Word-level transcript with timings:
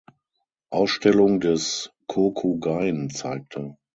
Ausstellung 0.71 1.39
des 1.41 1.91
Kokugain 2.07 3.11
zeigte. 3.11 3.75